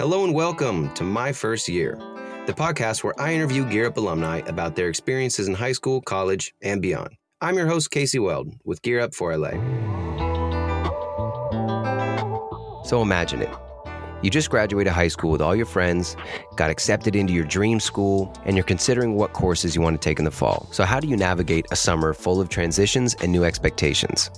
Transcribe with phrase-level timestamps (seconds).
[0.00, 1.94] Hello and welcome to My First Year,
[2.46, 6.54] the podcast where I interview Gear Up alumni about their experiences in high school, college,
[6.62, 7.10] and beyond.
[7.42, 9.50] I'm your host, Casey Weld, with Gear Up for LA.
[12.82, 13.50] So imagine it.
[14.22, 16.16] You just graduated high school with all your friends,
[16.56, 20.18] got accepted into your dream school, and you're considering what courses you want to take
[20.18, 20.66] in the fall.
[20.72, 24.30] So, how do you navigate a summer full of transitions and new expectations?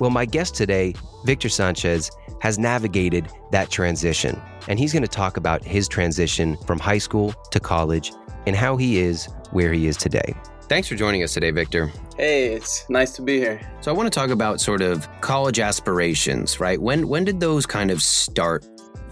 [0.00, 0.94] Well, my guest today,
[1.26, 2.10] Victor Sanchez,
[2.40, 4.40] has navigated that transition.
[4.66, 8.10] And he's going to talk about his transition from high school to college
[8.46, 10.34] and how he is where he is today.
[10.62, 11.92] Thanks for joining us today, Victor.
[12.16, 13.60] Hey, it's nice to be here.
[13.82, 16.80] So I want to talk about sort of college aspirations, right?
[16.80, 18.64] When when did those kind of start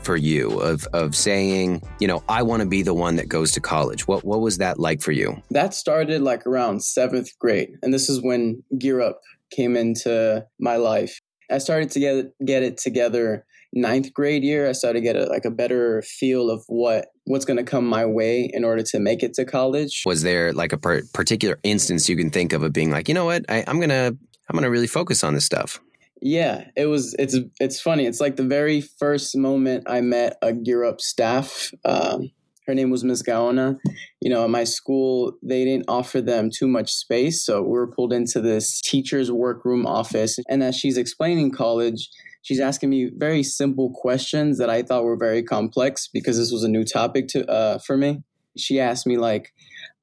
[0.02, 3.52] for you of of saying, you know, I want to be the one that goes
[3.52, 4.06] to college?
[4.06, 5.42] What what was that like for you?
[5.50, 9.20] That started like around 7th grade, and this is when Gear Up
[9.50, 11.20] came into my life.
[11.50, 14.68] I started to get get it together ninth grade year.
[14.68, 17.86] I started to get a, like a better feel of what what's going to come
[17.86, 20.02] my way in order to make it to college.
[20.06, 23.14] Was there like a per- particular instance you can think of of being like, you
[23.14, 24.12] know what, I, I'm gonna
[24.48, 25.80] I'm gonna really focus on this stuff?
[26.20, 27.14] Yeah, it was.
[27.18, 28.06] It's it's funny.
[28.06, 31.70] It's like the very first moment I met a Gear Up staff.
[31.84, 32.30] Um,
[32.68, 33.22] her name was Ms.
[33.22, 33.78] Gaona.
[34.20, 37.44] You know, at my school, they didn't offer them too much space.
[37.44, 40.38] So we were pulled into this teacher's workroom office.
[40.48, 42.10] And as she's explaining college,
[42.42, 46.62] she's asking me very simple questions that I thought were very complex because this was
[46.62, 48.22] a new topic to uh, for me.
[48.56, 49.54] She asked me like,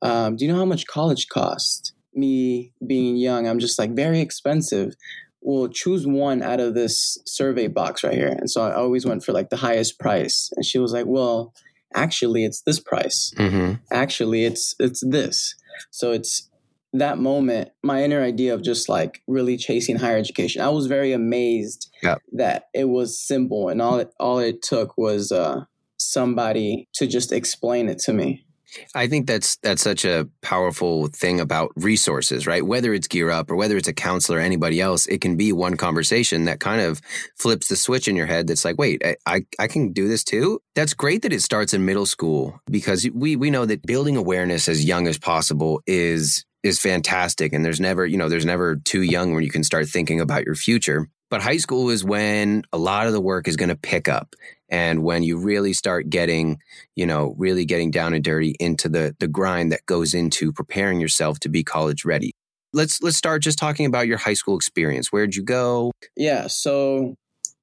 [0.01, 4.21] um, "Do you know how much college costs?" Me being young, I'm just like very
[4.21, 4.95] expensive.
[5.41, 8.29] Well, choose one out of this survey box right here.
[8.29, 10.49] And so I always went for like the highest price.
[10.55, 11.53] And she was like, "Well,
[11.93, 13.73] actually it's this price mm-hmm.
[13.91, 15.55] actually it's it's this
[15.91, 16.49] so it's
[16.93, 21.11] that moment my inner idea of just like really chasing higher education i was very
[21.11, 22.15] amazed yeah.
[22.31, 25.61] that it was simple and all it all it took was uh
[25.97, 28.45] somebody to just explain it to me
[28.93, 32.65] I think that's that's such a powerful thing about resources, right?
[32.65, 35.51] Whether it's Gear Up or whether it's a counselor or anybody else, it can be
[35.51, 37.01] one conversation that kind of
[37.37, 38.47] flips the switch in your head.
[38.47, 40.59] That's like, wait, I, I, I can do this too.
[40.75, 44.67] That's great that it starts in middle school because we we know that building awareness
[44.67, 49.01] as young as possible is is fantastic, and there's never you know there's never too
[49.01, 51.07] young when you can start thinking about your future.
[51.29, 54.35] But high school is when a lot of the work is going to pick up
[54.69, 56.59] and when you really start getting
[56.95, 60.99] you know really getting down and dirty into the the grind that goes into preparing
[60.99, 62.31] yourself to be college ready.
[62.73, 65.11] Let's let's start just talking about your high school experience.
[65.11, 65.91] Where'd you go?
[66.15, 67.15] Yeah so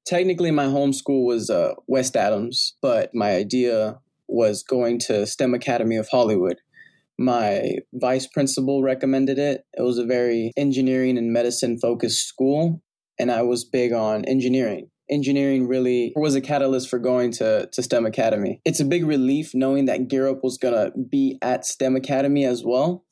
[0.06, 3.98] technically my home school was uh, west adams but my idea
[4.28, 6.58] was going to stem academy of hollywood.
[7.18, 9.64] My vice principal recommended it.
[9.74, 12.82] It was a very engineering and medicine focused school
[13.18, 17.82] and i was big on engineering engineering really was a catalyst for going to, to
[17.82, 18.60] STEM Academy.
[18.64, 22.44] It's a big relief knowing that Gear Up was going to be at STEM Academy
[22.44, 23.04] as well.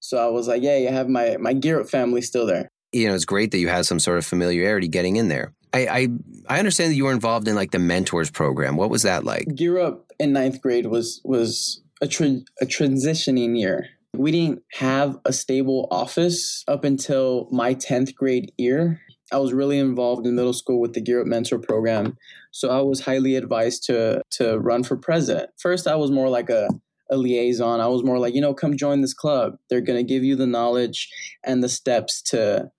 [0.00, 2.68] So I was like, yeah, you have my, my Gear Up family still there.
[2.92, 5.52] You know, it's great that you had some sort of familiarity getting in there.
[5.72, 6.08] I, I,
[6.48, 8.76] I understand that you were involved in like the mentors program.
[8.76, 9.46] What was that like?
[9.54, 13.88] Gear Up in ninth grade was was a tra- a transitioning year.
[14.14, 19.00] We didn't have a stable office up until my tenth grade year,
[19.32, 22.16] I was really involved in middle school with the Gear Up Mentor program.
[22.52, 25.50] So I was highly advised to to run for president.
[25.58, 26.68] First, I was more like a,
[27.10, 27.80] a liaison.
[27.80, 29.56] I was more like, you know, come join this club.
[29.68, 31.08] They're going to give you the knowledge
[31.44, 32.70] and the steps to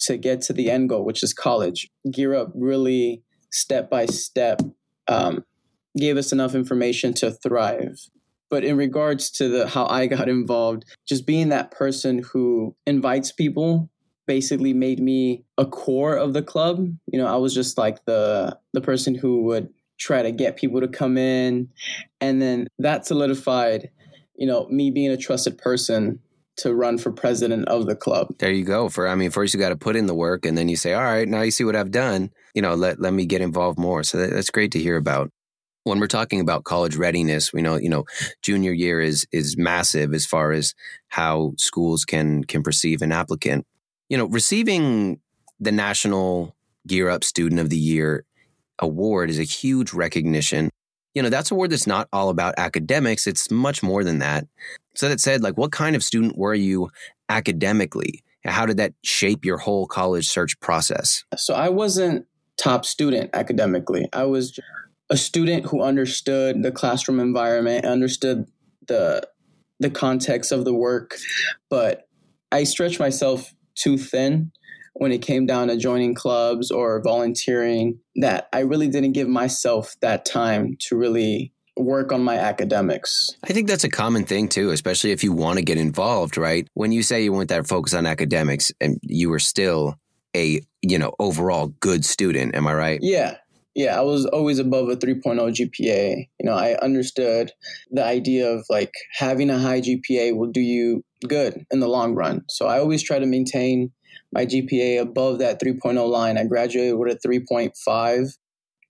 [0.00, 1.88] to get to the end goal, which is college.
[2.10, 4.60] Gear Up really step by step
[5.08, 5.44] um,
[5.96, 7.98] gave us enough information to thrive.
[8.50, 13.32] But in regards to the how I got involved, just being that person who invites
[13.32, 13.88] people
[14.26, 16.86] basically made me a core of the club.
[17.06, 20.80] You know, I was just like the the person who would try to get people
[20.80, 21.68] to come in
[22.20, 23.90] and then that solidified,
[24.36, 26.18] you know, me being a trusted person
[26.56, 28.28] to run for president of the club.
[28.38, 28.88] There you go.
[28.88, 30.94] For I mean, first you got to put in the work, and then you say,
[30.94, 32.30] "All right, now you see what I've done.
[32.54, 35.30] You know, let let me get involved more." So that, that's great to hear about.
[35.82, 38.04] When we're talking about college readiness, we know you know
[38.42, 40.74] junior year is is massive as far as
[41.08, 43.66] how schools can can perceive an applicant
[44.14, 45.18] you know, receiving
[45.58, 46.54] the National
[46.86, 48.24] Gear Up Student of the Year
[48.78, 50.70] award is a huge recognition.
[51.14, 54.46] You know, that's a word that's not all about academics, it's much more than that.
[54.94, 56.90] So that said, like, what kind of student were you
[57.28, 58.22] academically?
[58.44, 61.24] How did that shape your whole college search process?
[61.36, 62.24] So I wasn't
[62.56, 64.08] top student academically.
[64.12, 64.60] I was
[65.10, 68.46] a student who understood the classroom environment, understood
[68.86, 69.26] the
[69.80, 71.16] the context of the work,
[71.68, 72.06] but
[72.52, 74.52] I stretched myself too thin
[74.94, 79.94] when it came down to joining clubs or volunteering that I really didn't give myself
[80.00, 83.30] that time to really work on my academics.
[83.42, 86.68] I think that's a common thing too, especially if you want to get involved, right?
[86.74, 89.98] When you say you want that focus on academics and you were still
[90.36, 92.98] a, you know, overall good student, am I right?
[93.02, 93.36] Yeah.
[93.74, 96.28] Yeah, I was always above a 3.0 GPA.
[96.38, 97.50] You know, I understood
[97.90, 102.14] the idea of like having a high GPA will do you good in the long
[102.14, 102.42] run.
[102.48, 103.90] So I always try to maintain
[104.32, 106.38] my GPA above that 3.0 line.
[106.38, 108.28] I graduated with a 3.5,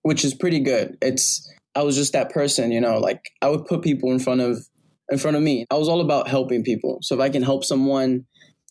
[0.01, 0.97] which is pretty good.
[1.01, 4.41] It's I was just that person, you know, like I would put people in front
[4.41, 4.65] of
[5.09, 5.65] in front of me.
[5.69, 6.99] I was all about helping people.
[7.01, 8.25] So if I can help someone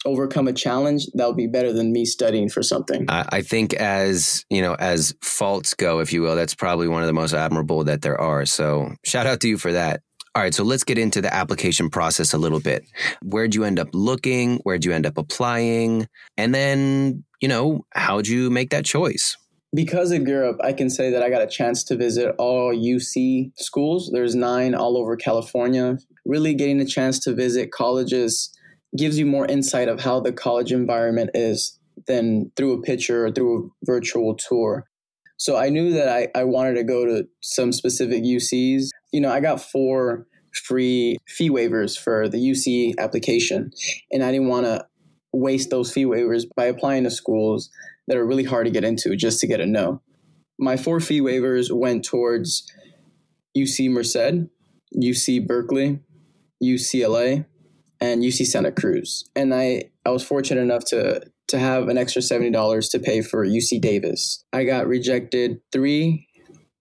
[0.05, 3.07] overcome a challenge, that would be better than me studying for something.
[3.09, 7.07] I, think as you know, as faults go, if you will, that's probably one of
[7.07, 8.45] the most admirable that there are.
[8.47, 10.03] So shout out to you for that.
[10.37, 12.85] All right, so let's get into the application process a little bit.
[13.23, 14.57] Where'd you end up looking?
[14.65, 16.09] Where'd you end up applying?
[16.37, 19.37] And then, you know, how'd you make that choice?
[19.75, 22.73] because of Gear Up, I can say that I got a chance to visit all
[22.73, 24.11] UC schools.
[24.13, 25.99] There's nine all over California.
[26.25, 28.57] Really getting a chance to visit colleges
[28.97, 33.33] gives you more insight of how the college environment is than through a picture or
[33.33, 34.87] through a virtual tour.
[35.37, 38.89] So I knew that I, I wanted to go to some specific UCs.
[39.13, 40.27] You know, I got four
[40.67, 43.71] free fee waivers for the UC application,
[44.13, 44.87] and I didn't want to
[45.33, 47.71] waste those fee waivers by applying to schools
[48.07, 50.01] that are really hard to get into just to get a no.
[50.59, 52.71] My four fee waivers went towards
[53.57, 54.49] UC Merced,
[54.97, 56.01] UC Berkeley,
[56.63, 57.47] UCLA,
[58.01, 59.29] and UC Santa Cruz.
[59.35, 61.23] And I, I was fortunate enough to
[61.55, 64.45] to have an extra $70 to pay for UC Davis.
[64.53, 66.27] I got rejected three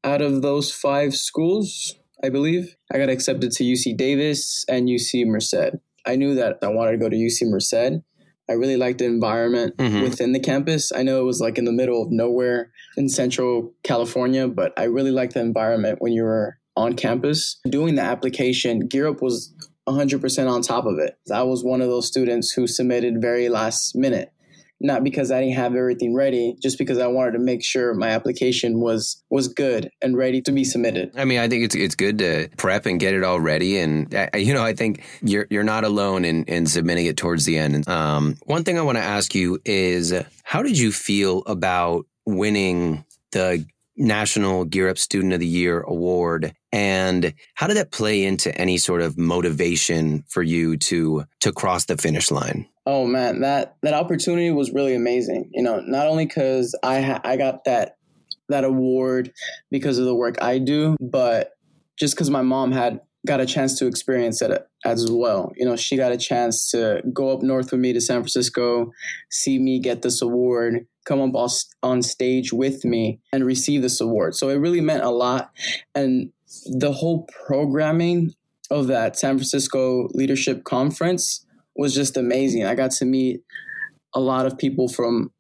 [0.04, 2.76] out of those five schools, I believe.
[2.92, 5.78] I got accepted to UC Davis and UC Merced.
[6.08, 8.02] I knew that I wanted to go to UC Merced
[8.50, 10.02] I really liked the environment mm-hmm.
[10.02, 10.92] within the campus.
[10.92, 14.84] I know it was like in the middle of nowhere in central California, but I
[14.84, 17.60] really liked the environment when you were on campus.
[17.70, 19.54] Doing the application, Gear Up was
[19.88, 21.18] 100% on top of it.
[21.32, 24.34] I was one of those students who submitted very last minute
[24.84, 28.10] not because I didn't have everything ready, just because I wanted to make sure my
[28.10, 31.12] application was was good and ready to be submitted.
[31.16, 34.14] I mean, I think it's it's good to prep and get it all ready, and
[34.14, 37.58] uh, you know, I think you're you're not alone in in submitting it towards the
[37.58, 37.88] end.
[37.88, 40.14] Um, one thing I want to ask you is,
[40.44, 43.66] how did you feel about winning the
[43.96, 48.80] National Gear Up Student of the Year award and how did that play into any
[48.80, 52.68] sort of motivation for you to to cross the finish line?
[52.88, 55.52] Oh man, that that opportunity was really amazing.
[55.54, 57.98] You know, not only cuz I ha- I got that
[58.50, 59.32] that award
[59.70, 61.52] because of the work I do, but
[61.98, 65.54] just cuz my mom had got a chance to experience it uh, as well.
[65.56, 68.92] You know, she got a chance to go up north with me to San Francisco,
[69.30, 71.50] see me get this award, come up
[71.84, 74.36] on stage with me and receive this award.
[74.36, 75.52] So it really meant a lot.
[75.96, 76.32] And
[76.66, 78.34] the whole programming
[78.70, 81.46] of that San Francisco Leadership Conference
[81.76, 82.66] was just amazing.
[82.66, 83.42] I got to meet
[84.14, 85.32] a lot of people from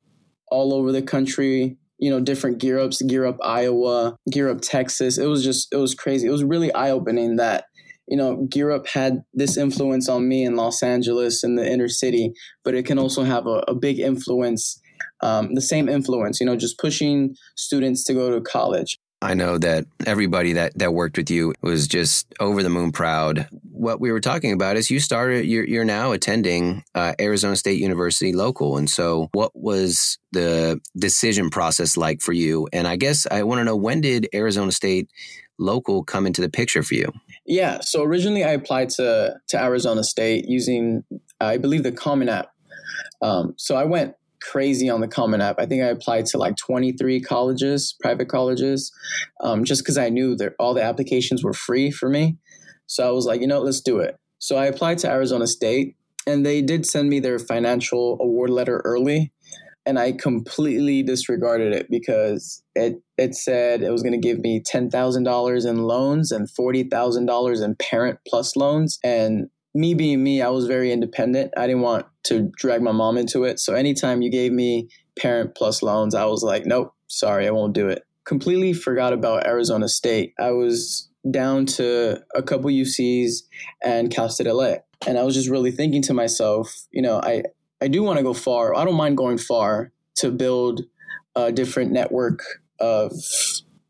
[0.47, 5.17] all over the country, you know, different gear ups, gear up Iowa, gear up Texas.
[5.17, 6.27] It was just, it was crazy.
[6.27, 7.65] It was really eye opening that
[8.07, 11.71] you know, Gear Up had this influence on me in Los Angeles and in the
[11.71, 12.33] inner city,
[12.63, 14.79] but it can also have a, a big influence,
[15.21, 18.99] um, the same influence, you know, just pushing students to go to college.
[19.23, 23.47] I know that everybody that, that worked with you was just over the moon proud.
[23.71, 27.79] What we were talking about is you started, you're, you're now attending uh, Arizona State
[27.79, 28.77] University local.
[28.77, 32.67] And so, what was the decision process like for you?
[32.73, 35.09] And I guess I want to know when did Arizona State
[35.57, 37.11] local come into the picture for you?
[37.45, 37.79] Yeah.
[37.81, 41.03] So originally I applied to to Arizona State using
[41.39, 42.51] I believe the Common App.
[43.21, 44.15] Um, so I went
[44.51, 45.55] crazy on the Common App.
[45.59, 48.91] I think I applied to like 23 colleges, private colleges,
[49.41, 52.37] um, just because I knew that all the applications were free for me.
[52.87, 54.15] So I was like, you know, let's do it.
[54.39, 55.95] So I applied to Arizona State,
[56.27, 59.31] and they did send me their financial award letter early
[59.85, 64.61] and I completely disregarded it because it it said it was going to give me
[64.65, 68.97] ten thousand dollars in loans and forty thousand dollars in parent plus loans.
[69.03, 71.53] And me being me, I was very independent.
[71.57, 73.59] I didn't want to drag my mom into it.
[73.59, 74.89] So anytime you gave me
[75.19, 78.03] parent plus loans, I was like, nope, sorry, I won't do it.
[78.25, 80.33] Completely forgot about Arizona State.
[80.39, 83.43] I was down to a couple UCs
[83.83, 84.75] and Cal State LA.
[85.07, 87.43] And I was just really thinking to myself, you know, I,
[87.81, 88.75] I do want to go far.
[88.75, 90.81] I don't mind going far to build
[91.35, 92.43] a different network
[92.79, 93.11] of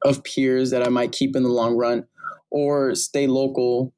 [0.03, 2.05] of peers that I might keep in the long run,
[2.51, 3.93] or stay local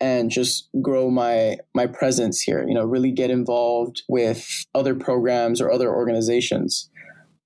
[0.00, 5.60] and just grow my my presence here you know really get involved with other programs
[5.60, 6.90] or other organizations.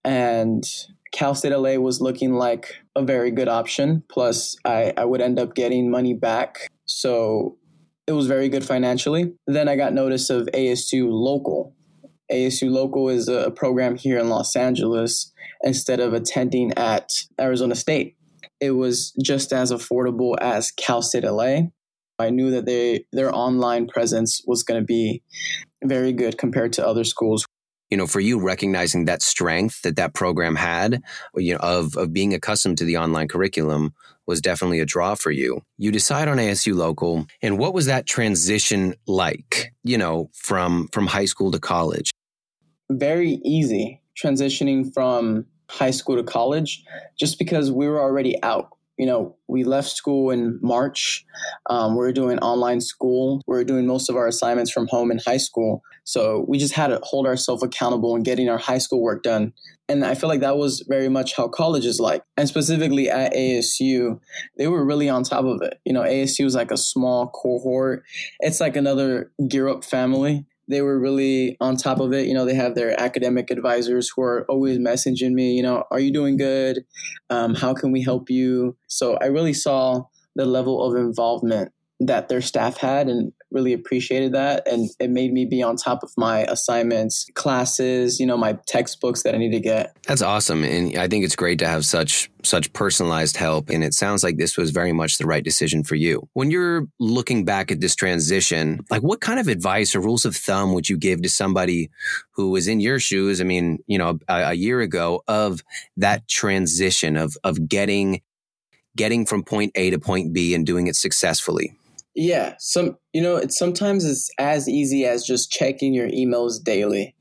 [0.04, 0.64] And
[1.12, 5.38] cal state la was looking like a very good option plus i i would end
[5.38, 6.68] up getting money back.
[6.85, 7.59] So
[8.06, 9.32] it was very good financially.
[9.47, 11.75] Then i got notice of asu local.
[12.30, 15.32] Asu local is a program here in los angeles
[15.62, 18.16] instead of attending at arizona state.
[18.61, 21.62] It was just as affordable as cal state la
[22.19, 25.23] I knew that they their online presence was going to be
[25.85, 27.47] very good compared to other schools.
[27.90, 31.02] You know, for you recognizing that strength that that program had,
[31.37, 33.92] you know, of of being accustomed to the online curriculum
[34.26, 35.62] was definitely a draw for you.
[35.78, 39.75] You decide on ASU local, and what was that transition like?
[39.85, 42.11] You know, from from high school to college.
[42.90, 46.85] Very easy transitioning from high school to college,
[47.19, 51.25] just because we were already out you know, we left school in March.
[51.68, 53.42] Um, we are doing online school.
[53.46, 55.82] We are doing most of our assignments from home in high school.
[56.04, 59.52] So we just had to hold ourselves accountable and getting our high school work done.
[59.88, 62.22] And I feel like that was very much how college is like.
[62.37, 64.20] And specifically at ASU,
[64.58, 65.80] they were really on top of it.
[65.84, 68.04] You know, ASU is like a small cohort.
[68.40, 72.26] It's like another Gear Up family they were really on top of it.
[72.26, 76.00] You know, they have their academic advisors who are always messaging me, you know, are
[76.00, 76.84] you doing good?
[77.30, 78.76] Um, how can we help you?
[78.86, 84.32] So I really saw the level of involvement that their staff had and really appreciated
[84.32, 84.66] that.
[84.66, 89.23] And it made me be on top of my assignments classes you know my textbooks
[89.23, 89.97] that i need to get.
[90.06, 90.64] That's awesome.
[90.64, 93.71] And i think it's great to have such such personalized help.
[93.71, 96.28] And it sounds like this was very much the right decision for you.
[96.32, 100.37] When you're looking back at this transition like what kind of advice or rules of
[100.37, 101.90] thumb would you give to somebody
[102.32, 105.62] who was in your shoes i mean you know a, a year ago of
[105.97, 108.21] that transition of of getting
[108.97, 111.75] getting from point A to point B and doing it successfully?
[112.14, 117.14] Yeah, some you know, it's sometimes it's as easy as just checking your emails daily.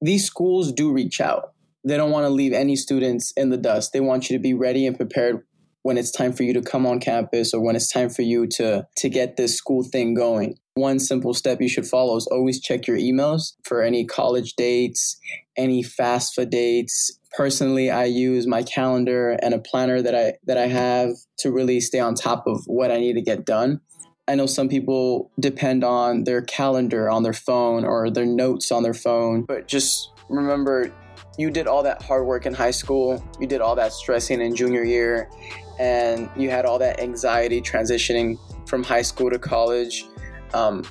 [0.00, 1.52] These schools do reach out.
[1.84, 3.92] They don't want to leave any students in the dust.
[3.92, 5.42] They want you to be ready and prepared
[5.82, 8.46] when it's time for you to come on campus or when it's time for you
[8.46, 10.56] to to get this school thing going.
[10.74, 15.18] One simple step you should follow is always check your emails for any college dates,
[15.56, 17.18] any FAFSA dates.
[17.36, 21.80] Personally, I use my calendar and a planner that I that I have to really
[21.80, 23.80] stay on top of what I need to get done.
[24.28, 28.82] I know some people depend on their calendar on their phone or their notes on
[28.82, 30.92] their phone, but just remember
[31.38, 34.54] you did all that hard work in high school, you did all that stressing in
[34.54, 35.30] junior year,
[35.78, 38.36] and you had all that anxiety transitioning
[38.68, 40.04] from high school to college.
[40.52, 40.84] Um,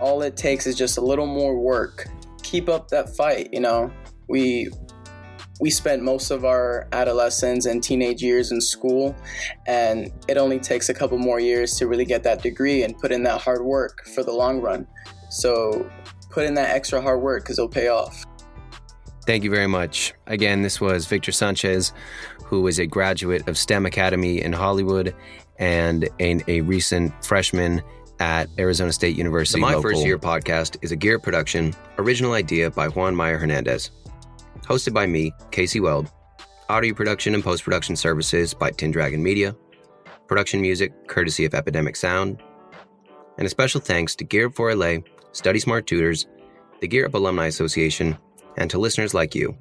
[0.00, 2.06] all it takes is just a little more work.
[2.42, 3.92] Keep up that fight, you know.
[4.28, 4.70] We
[5.60, 9.14] we spent most of our adolescence and teenage years in school,
[9.66, 13.12] and it only takes a couple more years to really get that degree and put
[13.12, 14.86] in that hard work for the long run.
[15.28, 15.88] So
[16.30, 18.24] put in that extra hard work because it'll pay off.
[19.26, 20.14] Thank you very much.
[20.26, 21.92] Again, this was Victor Sanchez,
[22.44, 25.14] who is a graduate of STEM Academy in Hollywood
[25.58, 27.82] and a, a recent freshman
[28.18, 29.60] at Arizona State University.
[29.60, 29.82] The My Local.
[29.82, 33.90] First Year podcast is a Gear production, original idea by Juan Meyer Hernandez
[34.62, 36.10] hosted by me, Casey Weld.
[36.68, 39.56] Audio production and post production services by Tin Dragon Media.
[40.28, 42.42] Production music courtesy of Epidemic Sound.
[43.38, 44.98] And a special thanks to Gear Up for LA,
[45.32, 46.26] Study Smart Tutors,
[46.80, 48.16] the Gear Up Alumni Association,
[48.56, 49.56] and to listeners like you.